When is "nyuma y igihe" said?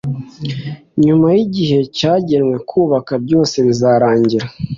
1.03-1.79